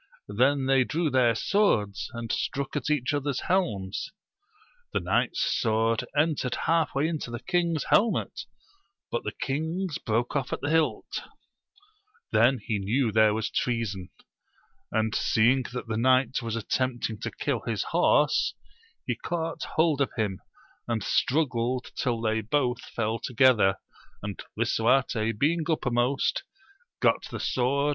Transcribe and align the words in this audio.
They 0.27 0.33
then 0.35 0.85
drew 0.87 1.11
their 1.11 1.35
swords, 1.35 2.09
and 2.15 2.31
struck 2.31 2.75
at 2.75 2.89
each 2.89 3.13
other's 3.13 3.41
helms; 3.41 4.09
the 4.93 4.99
knight's 4.99 5.41
swoi'd 5.45 6.05
entered 6.17 6.55
halfway 6.65 7.07
into 7.07 7.29
the 7.29 7.39
king's 7.39 7.83
helmet, 7.89 8.45
but 9.11 9.23
the 9.23 9.31
king's 9.31 9.99
broke 9.99 10.35
off 10.35 10.51
at 10.51 10.61
the 10.61 10.71
hilt: 10.71 11.21
then 12.31 12.57
he 12.63 12.79
knew 12.79 13.11
there 13.11 13.35
was 13.35 13.51
treason; 13.51 14.09
and 14.91 15.13
seeing 15.13 15.65
that 15.71 15.85
the 15.87 15.97
knight 15.97 16.41
was 16.41 16.55
attempting 16.55 17.19
to 17.21 17.29
kill 17.29 17.61
his 17.67 17.83
horse, 17.91 18.55
he 19.05 19.15
caught 19.15 19.61
hold 19.75 20.01
of 20.01 20.09
him, 20.17 20.39
and 20.87 21.03
struggled 21.03 21.91
till 21.95 22.19
they 22.21 22.41
both 22.41 22.79
fell 22.81 23.19
together, 23.19 23.75
and 24.23 24.39
lAsu^iiV^ 24.57 24.65
^i^\Ti^^>L'^^^TKlft%^ 24.65 24.81
5^\» 24.81 24.93
"^^ 25.65 26.15
^sa^s^ 26.17 26.31
AMADIS 27.03 27.43
OF 27.55 27.55
GAUL. 27.55 27.89